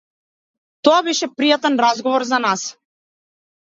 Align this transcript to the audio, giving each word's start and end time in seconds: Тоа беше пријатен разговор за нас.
Тоа 0.87 1.03
беше 1.09 1.31
пријатен 1.37 1.81
разговор 1.87 2.29
за 2.35 2.45
нас. 2.51 2.69